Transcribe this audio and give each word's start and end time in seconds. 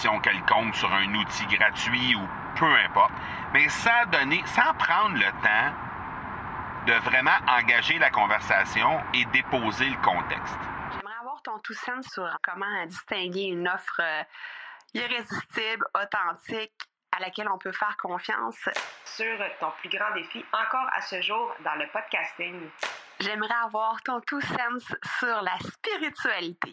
quelconque 0.00 0.74
sur 0.74 0.92
un 0.92 1.14
outil 1.14 1.46
gratuit 1.46 2.14
ou 2.14 2.26
peu 2.56 2.74
importe, 2.86 3.12
mais 3.52 3.68
sans 3.68 4.06
donner, 4.10 4.42
sans 4.46 4.72
prendre 4.74 5.14
le 5.14 5.30
temps 5.42 5.74
de 6.86 6.92
vraiment 7.04 7.36
engager 7.46 7.98
la 7.98 8.10
conversation 8.10 9.00
et 9.12 9.24
déposer 9.26 9.90
le 9.90 9.96
contexte. 9.98 10.56
J'aimerais 10.92 11.18
avoir 11.20 11.42
ton 11.42 11.58
tout 11.58 11.74
sens 11.74 12.06
sur 12.06 12.28
comment 12.42 12.86
distinguer 12.86 13.44
une 13.44 13.68
offre 13.68 14.00
euh, 14.00 14.22
irrésistible, 14.94 15.86
authentique, 15.94 16.72
à 17.12 17.20
laquelle 17.20 17.48
on 17.48 17.58
peut 17.58 17.72
faire 17.72 17.96
confiance. 17.98 18.68
Sur 19.04 19.38
ton 19.60 19.70
plus 19.80 19.90
grand 19.90 20.14
défi 20.14 20.44
encore 20.52 20.88
à 20.94 21.02
ce 21.02 21.20
jour 21.20 21.54
dans 21.62 21.74
le 21.74 21.86
podcasting. 21.92 22.70
J'aimerais 23.20 23.54
avoir 23.64 24.00
ton 24.02 24.20
tout 24.20 24.40
sens 24.40 24.84
sur 25.18 25.42
la 25.42 25.58
spiritualité. 25.58 26.72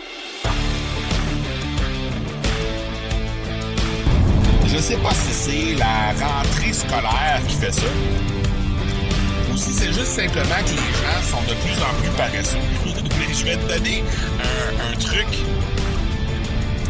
Sais 4.81 4.97
pas 4.97 5.13
si 5.13 5.31
c'est 5.31 5.75
la 5.75 6.11
rentrée 6.25 6.73
scolaire 6.73 7.41
qui 7.47 7.55
fait 7.55 7.71
ça 7.71 7.85
ou 9.51 9.57
si 9.57 9.73
c'est 9.73 9.93
juste 9.93 10.07
simplement 10.07 10.55
que 10.65 10.71
les 10.71 10.77
gens 10.77 11.21
sont 11.29 11.41
de 11.43 11.53
plus 11.59 11.77
en 11.83 11.93
plus 12.01 12.09
paresseux. 12.17 12.57
Mais 13.19 13.33
je 13.33 13.45
vais 13.45 13.57
te 13.57 13.73
donner 13.73 14.03
un, 14.39 14.91
un 14.91 14.97
truc. 14.97 15.27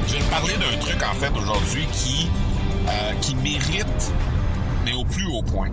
Je 0.07 0.13
vais 0.13 0.19
te 0.19 0.29
parler 0.29 0.53
d'un 0.53 0.77
truc 0.77 1.01
en 1.03 1.15
fait 1.15 1.31
aujourd'hui 1.37 1.85
qui, 1.91 2.29
euh, 2.87 3.13
qui 3.19 3.35
mérite, 3.35 4.13
mais 4.85 4.93
au 4.93 5.03
plus 5.03 5.25
haut 5.25 5.41
point. 5.43 5.69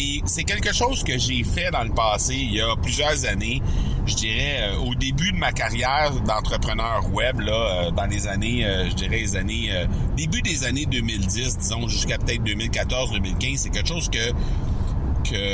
Et 0.00 0.22
c'est 0.24 0.44
quelque 0.44 0.72
chose 0.72 1.04
que 1.04 1.18
j'ai 1.18 1.44
fait 1.44 1.70
dans 1.70 1.82
le 1.82 1.90
passé, 1.90 2.34
il 2.34 2.54
y 2.54 2.60
a 2.60 2.74
plusieurs 2.76 3.26
années. 3.26 3.60
Je 4.06 4.14
dirais 4.14 4.60
euh, 4.60 4.78
au 4.78 4.94
début 4.94 5.30
de 5.30 5.36
ma 5.36 5.52
carrière 5.52 6.12
d'entrepreneur 6.22 7.12
web, 7.12 7.40
là, 7.40 7.52
euh, 7.52 7.90
dans 7.90 8.06
les 8.06 8.26
années, 8.26 8.64
euh, 8.64 8.88
je 8.88 8.94
dirais 8.94 9.18
les 9.18 9.36
années, 9.36 9.70
début 10.16 10.40
des 10.40 10.64
années 10.64 10.86
2010, 10.86 11.58
disons 11.58 11.86
jusqu'à 11.86 12.16
peut-être 12.16 12.42
2014-2015, 12.44 13.56
c'est 13.58 13.68
quelque 13.68 13.88
chose 13.88 14.08
que 14.08 14.32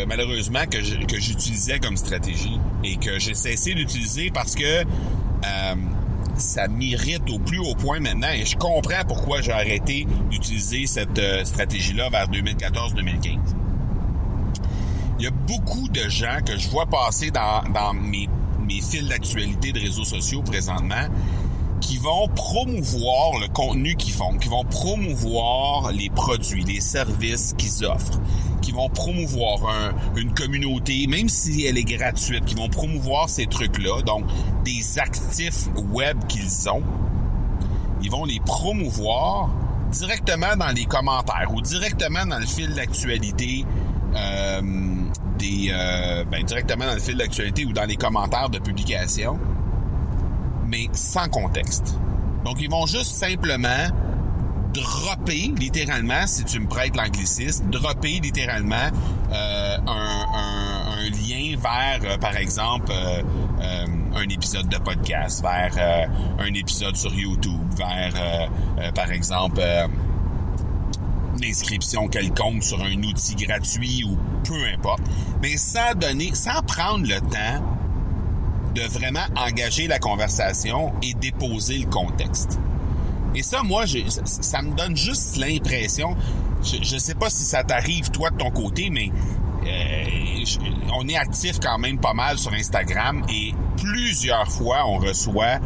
malheureusement 0.06 0.64
que 0.70 0.80
j'utilisais 0.80 1.80
comme 1.80 1.96
stratégie 1.96 2.58
et 2.82 2.96
que 2.96 3.18
j'ai 3.18 3.34
cessé 3.34 3.74
d'utiliser 3.74 4.30
parce 4.30 4.54
que 4.54 4.84
ça 6.38 6.68
m'irrite 6.68 7.28
au 7.28 7.38
plus 7.38 7.58
haut 7.58 7.74
point 7.74 8.00
maintenant 8.00 8.30
et 8.32 8.46
je 8.46 8.56
comprends 8.56 9.04
pourquoi 9.06 9.42
j'ai 9.42 9.52
arrêté 9.52 10.06
d'utiliser 10.30 10.86
cette 10.86 11.20
stratégie-là 11.44 12.08
vers 12.08 12.28
2014-2015. 12.28 13.65
Il 15.18 15.24
y 15.24 15.28
a 15.28 15.30
beaucoup 15.30 15.88
de 15.88 16.08
gens 16.08 16.38
que 16.44 16.58
je 16.58 16.68
vois 16.68 16.86
passer 16.86 17.30
dans, 17.30 17.62
dans 17.72 17.94
mes, 17.94 18.28
mes 18.66 18.80
fils 18.80 19.06
d'actualité 19.08 19.72
de 19.72 19.80
réseaux 19.80 20.04
sociaux 20.04 20.42
présentement 20.42 21.08
qui 21.80 21.98
vont 21.98 22.28
promouvoir 22.34 23.38
le 23.40 23.48
contenu 23.48 23.94
qu'ils 23.96 24.12
font, 24.12 24.36
qui 24.38 24.48
vont 24.48 24.64
promouvoir 24.64 25.92
les 25.92 26.10
produits, 26.10 26.64
les 26.64 26.80
services 26.80 27.54
qu'ils 27.56 27.84
offrent, 27.84 28.18
qui 28.62 28.72
vont 28.72 28.88
promouvoir 28.88 29.60
un- 29.68 30.16
une 30.18 30.32
communauté, 30.34 31.06
même 31.06 31.28
si 31.28 31.64
elle 31.64 31.78
est 31.78 31.84
gratuite, 31.84 32.44
qui 32.44 32.54
vont 32.54 32.68
promouvoir 32.68 33.28
ces 33.28 33.46
trucs-là, 33.46 34.02
donc 34.02 34.24
des 34.64 34.98
actifs 34.98 35.68
web 35.92 36.18
qu'ils 36.28 36.68
ont, 36.70 36.82
ils 38.02 38.10
vont 38.10 38.24
les 38.24 38.40
promouvoir 38.40 39.50
directement 39.92 40.56
dans 40.56 40.72
les 40.74 40.84
commentaires 40.86 41.50
ou 41.54 41.60
directement 41.60 42.26
dans 42.26 42.38
le 42.38 42.46
fil 42.46 42.74
d'actualité 42.74 43.64
euh, 44.16 44.60
des 45.38 45.70
euh, 45.70 46.24
ben, 46.24 46.42
directement 46.44 46.86
dans 46.86 46.94
le 46.94 47.00
fil 47.00 47.16
d'actualité 47.16 47.64
ou 47.64 47.72
dans 47.72 47.84
les 47.84 47.96
commentaires 47.96 48.48
de 48.48 48.58
publication 48.58 49.38
mais 50.68 50.88
sans 50.92 51.28
contexte. 51.28 51.96
Donc, 52.44 52.56
ils 52.60 52.68
vont 52.68 52.86
juste 52.86 53.12
simplement 53.12 53.86
dropper, 54.74 55.52
littéralement, 55.56 56.26
si 56.26 56.44
tu 56.44 56.58
me 56.58 56.66
prêtes 56.66 56.96
l'anglicisme, 56.96 57.70
dropper 57.70 58.18
littéralement 58.18 58.90
euh, 59.32 59.76
un, 59.86 61.08
lien 61.10 61.56
vers, 61.56 62.18
par 62.18 62.36
exemple, 62.36 62.90
un 63.60 64.28
épisode 64.28 64.68
de 64.68 64.78
podcast, 64.78 65.40
vers 65.40 66.08
un 66.40 66.52
épisode 66.52 66.96
sur 66.96 67.14
YouTube, 67.14 67.62
vers, 67.76 68.50
par 68.92 69.12
exemple, 69.12 69.62
euh, 71.36 71.42
une 71.42 71.50
inscription 71.50 72.08
quelconque 72.08 72.62
sur 72.62 72.80
un 72.82 73.02
outil 73.02 73.34
gratuit 73.36 74.04
ou 74.04 74.16
peu 74.44 74.58
importe, 74.74 75.02
mais 75.42 75.56
sans 75.56 75.94
donner, 75.94 76.34
sans 76.34 76.62
prendre 76.62 77.06
le 77.06 77.20
temps 77.20 77.62
de 78.74 78.82
vraiment 78.82 79.24
engager 79.36 79.86
la 79.86 79.98
conversation 79.98 80.92
et 81.02 81.14
déposer 81.14 81.78
le 81.78 81.86
contexte. 81.86 82.58
Et 83.34 83.42
ça, 83.42 83.62
moi, 83.62 83.84
ça, 83.86 84.62
me 84.62 84.74
donne 84.74 84.96
juste 84.96 85.36
l'impression, 85.36 86.16
je, 86.62 86.82
je 86.82 86.96
sais 86.96 87.14
pas 87.14 87.30
si 87.30 87.44
ça 87.44 87.64
t'arrive 87.64 88.10
toi 88.10 88.30
de 88.30 88.36
ton 88.36 88.50
côté, 88.50 88.88
mais 88.90 89.10
euh, 89.66 90.44
on 90.94 91.08
est 91.08 91.16
actif 91.16 91.58
quand 91.60 91.78
même 91.78 91.98
pas 91.98 92.14
mal 92.14 92.38
sur 92.38 92.52
Instagram 92.52 93.22
et 93.28 93.52
plusieurs 93.76 94.50
fois 94.50 94.86
on 94.86 94.98
reçoit 94.98 95.58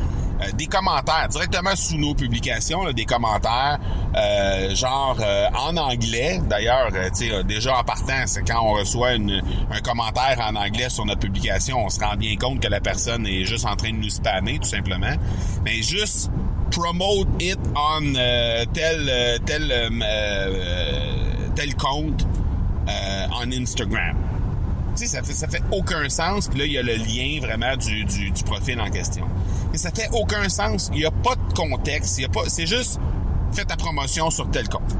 euh, 0.43 0.51
des 0.53 0.67
commentaires 0.67 1.29
directement 1.29 1.75
sous 1.77 1.97
nos 1.99 2.15
publications, 2.15 2.83
là, 2.85 2.93
des 2.93 3.05
commentaires 3.05 3.79
euh, 4.17 4.75
genre 4.75 5.17
euh, 5.21 5.47
en 5.57 5.77
anglais. 5.77 6.41
D'ailleurs, 6.49 6.89
euh, 6.95 7.09
tu 7.11 7.27
sais, 7.29 7.33
euh, 7.33 7.43
déjà 7.43 7.79
en 7.79 7.85
partant, 7.85 8.23
c'est 8.27 8.43
quand 8.43 8.61
on 8.63 8.73
reçoit 8.73 9.15
une- 9.15 9.43
un 9.71 9.81
commentaire 9.81 10.39
en 10.41 10.57
anglais 10.57 10.89
sur 10.89 11.05
notre 11.07 11.21
publication, 11.21 11.85
on 11.85 11.89
se 11.91 12.01
rend 12.01 12.17
bien 12.17 12.37
compte 12.37 12.61
que 12.61 12.69
la 12.69 12.81
personne 12.81 13.27
est 13.27 13.45
juste 13.45 13.67
en 13.67 13.77
train 13.77 13.91
de 13.93 13.97
nous 13.99 14.11
spammer, 14.11 14.59
tout 14.59 14.69
simplement. 14.69 15.15
Mais 15.65 15.83
juste 15.83 16.31
promote 16.71 17.29
it 17.41 17.59
on 17.75 18.13
tel 18.73 19.41
tel 19.45 19.73
tel 21.57 21.75
compte 21.77 22.27
en 22.87 23.51
Instagram. 23.53 24.17
Tu 24.97 25.07
sais, 25.07 25.07
ça 25.07 25.23
fait, 25.23 25.33
ça 25.33 25.49
fait 25.49 25.63
aucun 25.71 26.09
sens. 26.09 26.49
Puis 26.49 26.59
là, 26.59 26.65
il 26.67 26.73
y 26.73 26.79
a 26.79 26.83
le 26.83 26.95
lien 26.95 27.39
vraiment 27.41 27.77
du, 27.77 28.05
du, 28.05 28.31
du 28.31 28.43
profil 28.45 28.81
en 28.81 28.91
question. 28.91 29.25
Mais 29.73 29.79
ça 29.79 29.91
fait 29.91 30.09
aucun 30.13 30.49
sens. 30.49 30.91
Il 30.93 30.99
n'y 30.99 31.05
a 31.05 31.11
pas 31.11 31.35
de 31.37 31.53
contexte. 31.55 32.19
Il 32.19 32.23
y 32.23 32.25
a 32.25 32.29
pas, 32.29 32.43
c'est 32.49 32.67
juste, 32.67 32.99
fais 33.53 33.65
ta 33.65 33.77
promotion 33.77 34.31
sur 34.31 34.51
tel 34.51 34.69
compte. 34.69 34.97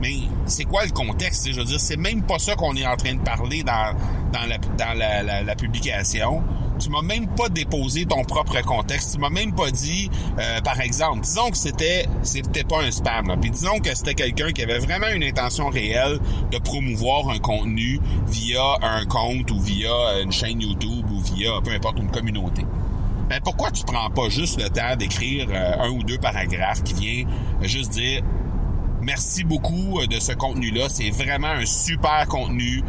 Mais 0.00 0.14
c'est 0.46 0.64
quoi 0.64 0.84
le 0.84 0.90
contexte? 0.90 1.48
Je 1.50 1.58
veux 1.58 1.64
dire, 1.64 1.80
c'est 1.80 1.96
même 1.96 2.22
pas 2.22 2.38
ça 2.38 2.56
qu'on 2.56 2.74
est 2.74 2.86
en 2.86 2.96
train 2.96 3.14
de 3.14 3.20
parler 3.20 3.62
dans, 3.62 3.94
dans, 4.32 4.46
la, 4.46 4.58
dans 4.58 4.98
la, 4.98 5.22
la, 5.22 5.42
la 5.42 5.54
publication. 5.54 6.42
Tu 6.82 6.90
m'as 6.90 7.02
même 7.02 7.28
pas 7.28 7.48
déposé 7.48 8.06
ton 8.06 8.24
propre 8.24 8.60
contexte. 8.62 9.14
Tu 9.14 9.20
m'as 9.20 9.30
même 9.30 9.54
pas 9.54 9.70
dit, 9.70 10.10
euh, 10.38 10.60
par 10.62 10.80
exemple, 10.80 11.20
disons 11.20 11.50
que 11.50 11.56
c'était 11.56 12.06
c'était 12.22 12.64
pas 12.64 12.82
un 12.82 12.90
spam, 12.90 13.36
puis 13.40 13.50
disons 13.50 13.78
que 13.78 13.94
c'était 13.94 14.14
quelqu'un 14.14 14.50
qui 14.50 14.62
avait 14.62 14.78
vraiment 14.78 15.08
une 15.14 15.22
intention 15.22 15.68
réelle 15.68 16.18
de 16.50 16.58
promouvoir 16.58 17.28
un 17.28 17.38
contenu 17.38 18.00
via 18.26 18.78
un 18.82 19.04
compte 19.04 19.50
ou 19.52 19.60
via 19.60 20.20
une 20.22 20.32
chaîne 20.32 20.60
YouTube 20.60 21.06
ou 21.10 21.20
via 21.20 21.60
peu 21.62 21.70
importe 21.70 21.98
une 21.98 22.10
communauté. 22.10 22.64
Ben 23.28 23.40
pourquoi 23.42 23.70
tu 23.70 23.84
prends 23.84 24.10
pas 24.10 24.28
juste 24.28 24.60
le 24.60 24.68
temps 24.68 24.96
d'écrire 24.96 25.46
euh, 25.50 25.74
un 25.78 25.90
ou 25.90 26.02
deux 26.02 26.18
paragraphes 26.18 26.82
qui 26.82 26.94
vient 26.94 27.24
juste 27.62 27.92
dire 27.92 28.22
merci 29.02 29.44
beaucoup 29.44 30.00
euh, 30.00 30.06
de 30.06 30.18
ce 30.18 30.32
contenu-là. 30.32 30.88
C'est 30.88 31.10
vraiment 31.10 31.48
un 31.48 31.66
super 31.66 32.26
contenu. 32.28 32.82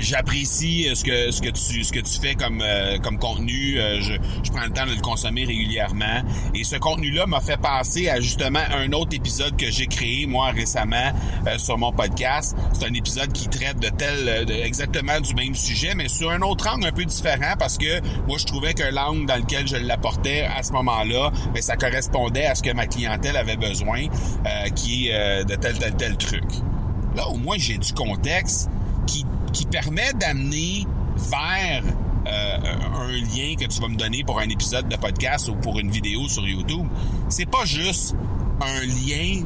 J'apprécie 0.00 0.88
euh, 0.88 0.94
ce 0.94 1.04
que 1.04 1.30
ce 1.30 1.42
que 1.42 1.50
tu 1.50 1.84
ce 1.84 1.92
que 1.92 2.00
tu 2.00 2.18
fais 2.20 2.34
comme 2.34 2.62
euh, 2.62 2.98
comme 2.98 3.18
contenu. 3.18 3.78
Euh, 3.78 4.00
je, 4.00 4.14
je 4.42 4.50
prends 4.50 4.64
le 4.64 4.72
temps 4.72 4.86
de 4.86 4.94
le 4.94 5.00
consommer 5.00 5.44
régulièrement. 5.44 6.22
Et 6.54 6.64
ce 6.64 6.76
contenu-là 6.76 7.26
m'a 7.26 7.40
fait 7.40 7.58
penser 7.58 8.08
à 8.08 8.20
justement 8.20 8.60
un 8.72 8.92
autre 8.92 9.14
épisode 9.14 9.56
que 9.56 9.70
j'ai 9.70 9.86
créé 9.86 10.26
moi 10.26 10.50
récemment 10.50 11.12
euh, 11.46 11.58
sur 11.58 11.78
mon 11.78 11.92
podcast. 11.92 12.56
C'est 12.72 12.86
un 12.86 12.94
épisode 12.94 13.32
qui 13.32 13.48
traite 13.48 13.78
de 13.78 13.88
tel 13.88 14.28
euh, 14.28 14.64
exactement 14.64 15.20
du 15.20 15.34
même 15.34 15.54
sujet, 15.54 15.94
mais 15.94 16.08
sur 16.08 16.30
un 16.30 16.40
autre 16.40 16.66
angle 16.72 16.86
un 16.86 16.92
peu 16.92 17.04
différent 17.04 17.54
parce 17.58 17.76
que 17.76 18.00
moi 18.26 18.38
je 18.38 18.46
trouvais 18.46 18.74
que 18.74 18.84
l'angle 18.84 19.26
dans 19.26 19.36
lequel 19.36 19.68
je 19.68 19.76
l'apportais 19.76 20.42
à 20.42 20.62
ce 20.62 20.72
moment-là, 20.72 21.30
mais 21.54 21.60
ça 21.60 21.76
correspondait 21.76 22.46
à 22.46 22.54
ce 22.54 22.62
que 22.62 22.72
ma 22.72 22.86
clientèle 22.86 23.36
avait 23.36 23.56
besoin, 23.56 24.06
euh, 24.46 24.68
qui 24.70 25.08
est 25.08 25.44
de 25.44 25.54
tel 25.56 25.78
tel 25.78 25.94
tel 25.96 26.16
truc. 26.16 26.44
Là, 27.16 27.28
au 27.28 27.36
moins, 27.36 27.56
j'ai 27.58 27.76
du 27.76 27.92
contexte 27.92 28.70
qui, 29.52 29.66
permet 29.66 30.12
d'amener 30.14 30.86
vers 31.16 31.82
euh, 32.26 32.56
un 32.94 33.12
lien 33.12 33.54
que 33.58 33.66
tu 33.66 33.80
vas 33.80 33.88
me 33.88 33.96
donner 33.96 34.24
pour 34.24 34.38
un 34.38 34.48
épisode 34.48 34.88
de 34.88 34.96
podcast 34.96 35.48
ou 35.48 35.54
pour 35.54 35.78
une 35.78 35.90
vidéo 35.90 36.28
sur 36.28 36.46
YouTube. 36.46 36.86
C'est 37.28 37.48
pas 37.48 37.64
juste 37.64 38.14
un 38.60 38.80
lien 38.80 39.44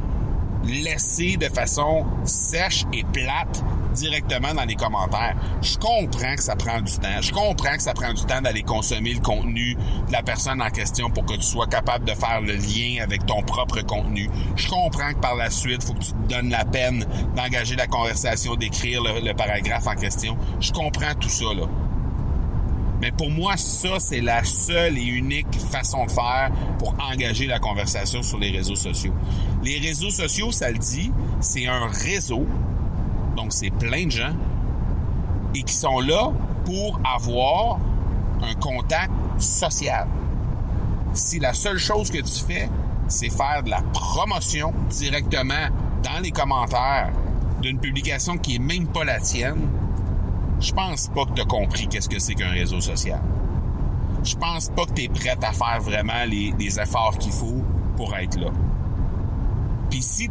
laisser 0.67 1.37
de 1.37 1.47
façon 1.47 2.05
sèche 2.25 2.85
et 2.93 3.05
plate 3.05 3.63
directement 3.95 4.53
dans 4.55 4.65
les 4.65 4.75
commentaires. 4.75 5.37
Je 5.63 5.77
comprends 5.79 6.35
que 6.35 6.43
ça 6.43 6.57
prend 6.57 6.81
du 6.81 6.93
temps. 6.95 7.21
Je 7.21 7.33
comprends 7.33 7.77
que 7.77 7.83
ça 7.83 7.95
prend 7.95 8.13
du 8.13 8.25
temps 8.25 8.41
d'aller 8.41 8.63
consommer 8.63 9.15
le 9.15 9.21
contenu 9.21 9.75
de 9.75 10.13
la 10.13 10.23
personne 10.23 10.61
en 10.61 10.71
question 10.71 11.11
pour 11.11 11.25
que 11.25 11.35
tu 11.35 11.43
sois 11.43 11.67
capable 11.67 12.05
de 12.05 12.13
faire 12.13 12.41
le 12.41 12.55
lien 12.55 13.03
avec 13.03 13.25
ton 13.27 13.43
propre 13.43 13.81
contenu. 13.83 14.29
Je 14.57 14.69
comprends 14.69 15.13
que 15.13 15.21
par 15.21 15.37
la 15.37 15.51
suite, 15.51 15.85
faut 15.85 15.95
que 15.95 16.01
tu 16.01 16.13
te 16.13 16.35
donnes 16.35 16.51
la 16.51 16.65
peine 16.65 17.07
d'engager 17.37 17.77
la 17.77 17.87
conversation, 17.87 18.57
d'écrire 18.57 19.03
le, 19.03 19.21
le 19.21 19.35
paragraphe 19.35 19.87
en 19.87 19.95
question. 19.95 20.37
Je 20.61 20.73
comprends 20.73 21.15
tout 21.15 21.29
ça. 21.29 21.45
Mais 23.01 23.11
pour 23.11 23.31
moi, 23.31 23.57
ça, 23.57 23.99
c'est 23.99 24.21
la 24.21 24.45
seule 24.45 24.97
et 24.97 25.05
unique 25.05 25.59
façon 25.71 26.07
de 26.07 26.11
faire 26.11 26.51
pour 26.79 26.95
engager 27.13 27.47
la 27.47 27.59
conversation 27.59 28.23
sur 28.23 28.39
les 28.39 28.51
réseaux 28.51 28.77
sociaux. 28.77 29.13
Les 29.63 29.79
réseaux 29.79 30.11
sociaux, 30.11 30.53
ça 30.53 30.71
le 30.71 30.79
dit, 30.79 31.11
c'est 31.41 31.67
un 31.67 31.87
réseau, 31.87 32.47
donc 33.37 33.53
c'est 33.53 33.71
plein 33.71 34.07
de 34.07 34.11
gens, 34.11 34.35
et 35.55 35.63
qui 35.63 35.75
sont 35.75 36.01
là 36.01 36.33
pour 36.65 37.01
avoir 37.05 37.79
un 38.43 38.55
contact 38.55 39.13
social. 39.39 40.09
Si 41.13 41.39
la 41.39 41.53
seule 41.53 41.79
chose 41.79 42.11
que 42.11 42.19
tu 42.19 42.45
fais, 42.47 42.69
c'est 43.09 43.31
faire 43.31 43.63
de 43.63 43.71
la 43.71 43.83
promotion 43.93 44.73
directement 44.91 45.69
dans 46.03 46.21
les 46.23 46.31
commentaires 46.31 47.11
d'une 47.61 47.79
publication 47.79 48.37
qui 48.37 48.57
est 48.57 48.59
même 48.59 48.87
pas 48.87 49.05
la 49.05 49.21
tienne, 49.21 49.69
je 50.65 50.73
pense 50.73 51.09
pas 51.09 51.27
que 51.27 51.35
tu 51.35 51.43
as 51.43 51.45
compris 51.45 51.87
qu'est-ce 51.89 52.09
que 52.09 52.19
c'est 52.19 52.35
qu'un 52.35 52.51
réseau 52.51 52.81
social. 52.81 53.21
Je 54.25 54.35
pense 54.35 54.71
pas 54.71 54.87
que 54.87 54.93
tu 54.93 55.03
es 55.03 55.09
prête 55.09 55.45
à 55.45 55.53
faire 55.53 55.81
vraiment 55.83 56.25
les, 56.27 56.81
efforts 56.81 57.19
qu'il 57.19 57.33
faut 57.33 57.63
pour 57.97 58.17
être 58.17 58.41
là. 58.41 58.51
Puis 59.91 60.01
si, 60.01 60.31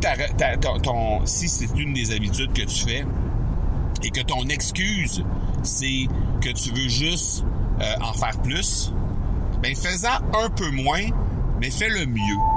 c'est 1.47 1.77
une 1.77 1.93
des 1.93 2.11
habitudes 2.11 2.51
que 2.51 2.63
tu 2.63 2.83
fais 2.83 3.05
et 4.01 4.09
que 4.09 4.21
ton 4.21 4.43
excuse, 4.49 5.23
c'est 5.61 6.07
que 6.41 6.49
tu 6.49 6.71
veux 6.71 6.89
juste 6.89 7.45
euh, 7.79 7.93
en 8.01 8.13
faire 8.13 8.41
plus, 8.41 8.91
ben 9.61 9.75
fais-en 9.75 10.15
un 10.43 10.49
peu 10.49 10.71
moins, 10.71 11.03
mais 11.61 11.69
fais-le 11.69 12.07
mieux 12.07 12.52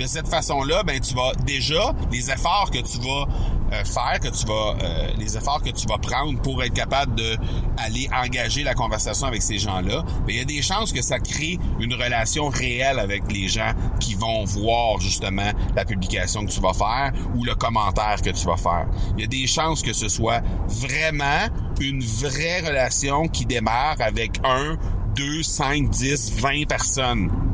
de 0.00 0.06
cette 0.06 0.28
façon-là, 0.28 0.82
ben 0.82 0.98
tu 0.98 1.14
vas 1.14 1.32
déjà 1.44 1.94
les 2.10 2.30
efforts 2.30 2.70
que 2.72 2.78
tu 2.78 2.98
vas 3.00 3.28
euh, 3.72 3.84
faire, 3.84 4.18
que 4.18 4.28
tu 4.28 4.46
vas 4.46 4.74
euh, 4.82 5.08
les 5.18 5.36
efforts 5.36 5.62
que 5.62 5.68
tu 5.68 5.86
vas 5.86 5.98
prendre 5.98 6.40
pour 6.40 6.62
être 6.62 6.72
capable 6.72 7.14
de 7.14 7.36
aller 7.76 8.08
engager 8.10 8.62
la 8.62 8.72
conversation 8.72 9.26
avec 9.26 9.42
ces 9.42 9.58
gens-là, 9.58 10.02
ben 10.26 10.30
il 10.30 10.36
y 10.36 10.40
a 10.40 10.44
des 10.44 10.62
chances 10.62 10.92
que 10.92 11.02
ça 11.02 11.18
crée 11.18 11.58
une 11.80 11.92
relation 11.92 12.48
réelle 12.48 12.98
avec 12.98 13.30
les 13.30 13.48
gens 13.48 13.72
qui 14.00 14.14
vont 14.14 14.44
voir 14.44 14.98
justement 15.00 15.52
la 15.76 15.84
publication 15.84 16.46
que 16.46 16.50
tu 16.50 16.60
vas 16.60 16.72
faire 16.72 17.12
ou 17.36 17.44
le 17.44 17.54
commentaire 17.54 18.22
que 18.22 18.30
tu 18.30 18.46
vas 18.46 18.56
faire. 18.56 18.86
Il 19.18 19.20
y 19.20 19.24
a 19.24 19.28
des 19.28 19.46
chances 19.46 19.82
que 19.82 19.92
ce 19.92 20.08
soit 20.08 20.40
vraiment 20.66 21.46
une 21.78 22.02
vraie 22.02 22.60
relation 22.60 23.28
qui 23.28 23.44
démarre 23.44 23.96
avec 24.00 24.40
un, 24.44 24.78
deux, 25.14 25.42
cinq, 25.42 25.90
dix, 25.90 26.32
vingt 26.32 26.66
personnes 26.66 27.49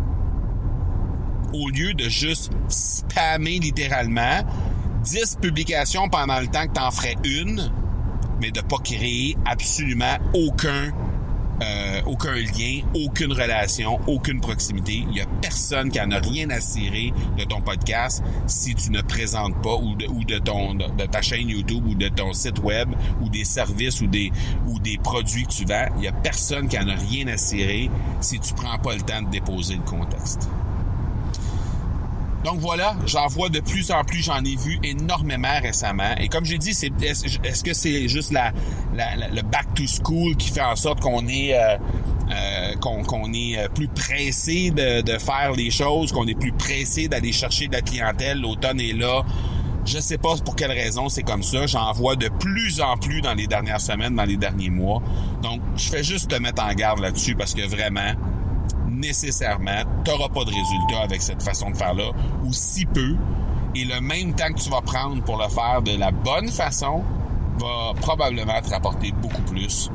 au 1.56 1.68
lieu 1.68 1.94
de 1.94 2.08
juste 2.08 2.52
spammer 2.68 3.58
littéralement 3.58 4.42
10 5.04 5.38
publications 5.40 6.08
pendant 6.08 6.40
le 6.40 6.46
temps 6.48 6.66
que 6.66 6.72
tu 6.74 6.80
en 6.80 6.90
ferais 6.90 7.16
une, 7.24 7.70
mais 8.40 8.50
de 8.50 8.60
pas 8.60 8.78
créer 8.78 9.36
absolument 9.46 10.18
aucun 10.34 10.92
euh, 11.62 12.02
aucun 12.04 12.34
lien, 12.34 12.82
aucune 12.94 13.32
relation, 13.32 13.98
aucune 14.06 14.40
proximité. 14.40 15.04
Il 15.08 15.16
y 15.16 15.22
a 15.22 15.26
personne 15.40 15.90
qui 15.90 15.98
en 15.98 16.10
a 16.10 16.18
rien 16.18 16.50
à 16.50 16.60
cirer 16.60 17.14
de 17.38 17.44
ton 17.44 17.62
podcast 17.62 18.22
si 18.46 18.74
tu 18.74 18.90
ne 18.90 19.00
présentes 19.00 19.60
pas 19.62 19.74
ou 19.76 19.94
de, 19.94 20.06
ou 20.06 20.22
de 20.24 20.38
ton 20.38 20.74
de 20.74 21.06
ta 21.06 21.22
chaîne 21.22 21.48
YouTube 21.48 21.86
ou 21.86 21.94
de 21.94 22.08
ton 22.08 22.34
site 22.34 22.58
web 22.58 22.90
ou 23.22 23.30
des 23.30 23.44
services 23.44 24.02
ou 24.02 24.06
des 24.06 24.30
ou 24.66 24.78
des 24.80 24.98
produits 24.98 25.44
que 25.44 25.52
tu 25.52 25.64
vends. 25.64 25.86
Il 25.96 26.04
y 26.04 26.08
a 26.08 26.12
personne 26.12 26.68
qui 26.68 26.78
en 26.78 26.88
a 26.88 26.94
rien 26.94 27.26
à 27.28 27.38
cirer 27.38 27.88
si 28.20 28.38
tu 28.38 28.52
prends 28.52 28.78
pas 28.78 28.94
le 28.94 29.00
temps 29.00 29.22
de 29.22 29.30
déposer 29.30 29.76
le 29.76 29.82
contexte. 29.82 30.50
Donc 32.46 32.60
voilà, 32.60 32.94
j'en 33.06 33.26
vois 33.26 33.48
de 33.48 33.58
plus 33.58 33.90
en 33.90 34.04
plus, 34.04 34.22
j'en 34.22 34.38
ai 34.44 34.54
vu 34.54 34.78
énormément 34.84 35.58
récemment. 35.60 36.14
Et 36.20 36.28
comme 36.28 36.44
j'ai 36.44 36.58
dit, 36.58 36.70
est-ce 36.70 37.64
que 37.64 37.74
c'est 37.74 38.06
juste 38.06 38.30
la, 38.30 38.52
le 38.94 39.42
back 39.42 39.74
to 39.74 39.82
school 39.84 40.36
qui 40.36 40.50
fait 40.50 40.62
en 40.62 40.76
sorte 40.76 41.00
qu'on 41.00 41.26
est 41.26 41.58
euh, 41.58 41.76
euh, 42.30 42.74
qu'on 42.76 43.32
est 43.32 43.58
euh, 43.58 43.68
plus 43.68 43.88
pressé 43.88 44.70
de, 44.70 45.00
de 45.00 45.18
faire 45.18 45.54
les 45.56 45.72
choses, 45.72 46.12
qu'on 46.12 46.28
est 46.28 46.38
plus 46.38 46.52
pressé 46.52 47.08
d'aller 47.08 47.32
chercher 47.32 47.66
de 47.66 47.72
la 47.72 47.82
clientèle? 47.82 48.40
L'automne 48.40 48.80
est 48.80 48.92
là. 48.92 49.24
Je 49.84 49.98
sais 49.98 50.18
pas 50.18 50.36
pour 50.36 50.54
quelle 50.54 50.70
raison 50.70 51.08
c'est 51.08 51.24
comme 51.24 51.42
ça. 51.42 51.66
J'en 51.66 51.92
vois 51.94 52.14
de 52.14 52.28
plus 52.28 52.80
en 52.80 52.96
plus 52.96 53.22
dans 53.22 53.34
les 53.34 53.48
dernières 53.48 53.80
semaines, 53.80 54.14
dans 54.14 54.24
les 54.24 54.36
derniers 54.36 54.70
mois. 54.70 55.02
Donc, 55.42 55.60
je 55.76 55.88
fais 55.88 56.04
juste 56.04 56.30
te 56.30 56.36
mettre 56.36 56.62
en 56.62 56.72
garde 56.74 57.00
là-dessus 57.00 57.34
parce 57.34 57.54
que 57.54 57.66
vraiment, 57.66 58.12
nécessairement, 58.96 59.82
tu 60.04 60.10
pas 60.10 60.44
de 60.44 60.50
résultat 60.50 61.02
avec 61.02 61.22
cette 61.22 61.42
façon 61.42 61.70
de 61.70 61.76
faire-là, 61.76 62.10
ou 62.44 62.52
si 62.52 62.84
peu. 62.86 63.16
Et 63.74 63.84
le 63.84 64.00
même 64.00 64.34
temps 64.34 64.52
que 64.52 64.60
tu 64.60 64.70
vas 64.70 64.80
prendre 64.80 65.22
pour 65.22 65.36
le 65.36 65.48
faire 65.48 65.82
de 65.82 65.96
la 65.96 66.10
bonne 66.10 66.48
façon 66.48 67.04
va 67.58 67.92
probablement 68.00 68.60
te 68.62 68.70
rapporter 68.70 69.12
beaucoup 69.12 69.42
plus 69.42 69.90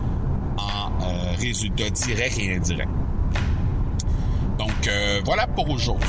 en 0.58 0.92
euh, 1.04 1.34
résultats 1.40 1.90
directs 1.90 2.38
et 2.40 2.56
indirects. 2.56 2.88
Donc 4.58 4.88
euh, 4.88 5.22
voilà 5.26 5.48
pour 5.48 5.70
aujourd'hui. 5.70 6.08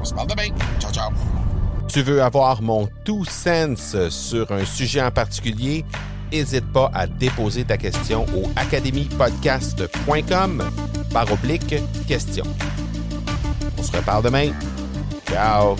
On 0.00 0.04
se 0.04 0.14
parle 0.14 0.28
demain. 0.28 0.48
Ciao, 0.80 0.92
ciao. 0.92 1.10
Tu 1.88 2.02
veux 2.02 2.22
avoir 2.22 2.62
mon 2.62 2.88
tout 3.04 3.24
sens 3.24 3.96
sur 4.08 4.50
un 4.50 4.64
sujet 4.64 5.02
en 5.02 5.12
particulier? 5.12 5.84
N'hésite 6.32 6.72
pas 6.72 6.90
à 6.92 7.06
déposer 7.06 7.62
ta 7.64 7.76
question 7.76 8.26
au 8.34 8.50
academypodcast.com 8.56 10.64
par 11.16 11.32
oblique 11.32 11.74
question. 12.06 12.44
On 13.78 13.82
se 13.82 13.90
reparle 13.90 14.24
demain. 14.24 14.50
Ciao! 15.26 15.74